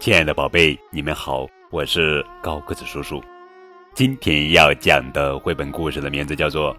[0.00, 3.22] 亲爱的宝贝，你们好，我是高个子叔叔。
[3.92, 6.74] 今天要讲的绘本故事的名字叫做《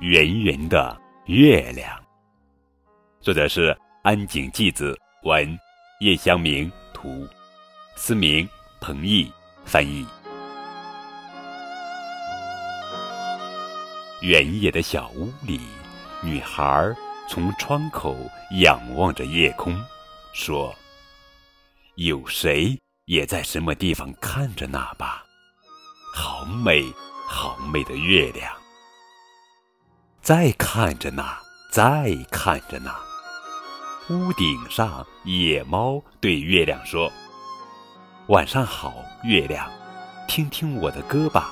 [0.00, 1.94] 圆圆的月亮》，
[3.20, 5.46] 作者是安井纪子，文
[6.00, 7.28] 叶香明，图
[7.96, 8.48] 思明、
[8.80, 9.30] 彭毅
[9.66, 10.06] 翻译。
[14.22, 15.60] 原野的小屋里，
[16.22, 16.96] 女孩
[17.28, 18.16] 从窗口
[18.62, 19.78] 仰望着夜空，
[20.32, 20.74] 说。
[21.98, 25.24] 有谁也在什么地方看着那吧？
[26.14, 26.84] 好美，
[27.26, 28.54] 好美的月亮！
[30.22, 31.36] 再看着那，
[31.72, 32.94] 再看着那。
[34.10, 37.10] 屋顶上，野猫对月亮说
[38.30, 39.68] ：“晚上好，月亮，
[40.28, 41.50] 听听我的歌吧。”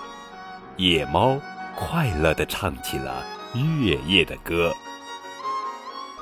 [0.78, 1.40] 野猫
[1.74, 4.72] 快乐地唱起了月夜的歌。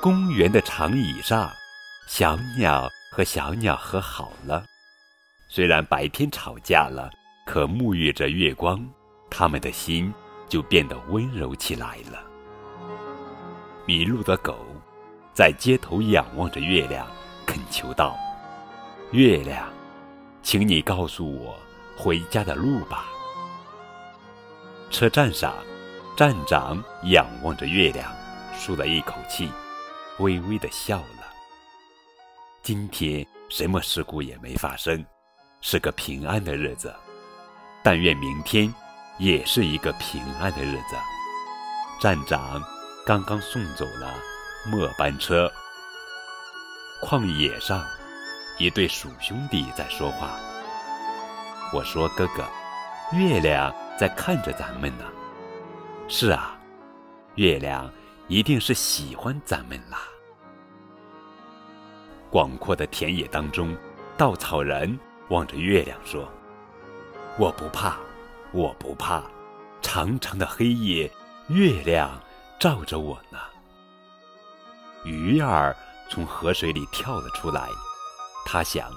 [0.01, 1.47] 公园的长椅上，
[2.07, 2.89] 小鸟。
[3.15, 4.65] 和小鸟和好了，
[5.47, 7.09] 虽然白天吵架了，
[7.45, 8.85] 可沐浴着月光，
[9.31, 10.13] 他们的心
[10.49, 12.21] 就变得温柔起来了。
[13.85, 14.65] 迷路的狗
[15.33, 17.07] 在街头仰望着月亮，
[17.45, 18.17] 恳求道
[19.11, 19.71] ：“月亮，
[20.43, 21.57] 请你告诉我
[21.95, 23.05] 回家的路吧。”
[24.91, 25.53] 车站上，
[26.17, 28.13] 站长仰望着月亮，
[28.53, 29.49] 舒了一口气，
[30.19, 31.24] 微微的笑了。
[32.65, 35.05] 今天什么事故也没发生，
[35.61, 36.91] 是个平安的日子。
[37.83, 38.73] 但愿明天
[39.19, 40.95] 也是一个平安的日子。
[42.01, 42.59] 站长
[43.05, 44.15] 刚刚送走了
[44.65, 45.47] 末班车。
[47.03, 47.85] 旷野上，
[48.57, 50.39] 一对鼠兄弟在说话。
[51.71, 52.43] 我说：“哥哥，
[53.13, 55.03] 月亮在看着咱们呢。”
[56.09, 56.57] 是啊，
[57.35, 57.93] 月亮
[58.27, 59.99] 一定是喜欢咱们啦。
[62.35, 63.73] 广阔的田野当中，
[64.17, 66.29] 稻草人望着月亮说
[67.39, 67.95] ：“我不怕，
[68.51, 69.23] 我不怕，
[69.81, 71.09] 长长的黑夜，
[71.47, 72.21] 月亮
[72.59, 73.39] 照着我呢。”
[75.05, 75.73] 鱼儿
[76.09, 77.69] 从河水里跳了出来，
[78.45, 78.91] 他想：“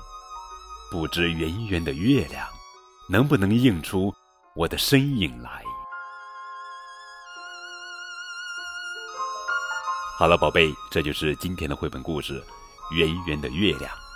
[0.90, 2.44] 不知圆圆的月亮，
[3.08, 4.12] 能不能映出
[4.56, 5.62] 我的身影来？”
[10.18, 12.42] 好了，宝贝，这就是今天的绘本故事。
[12.90, 14.07] 圆圆的月亮。